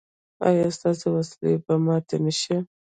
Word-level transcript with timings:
ایا 0.47 0.67
ستاسو 0.77 1.05
وسلې 1.15 1.53
به 1.63 1.73
ماتې 1.85 2.17
نه 2.25 2.33
شي؟ 2.39 2.57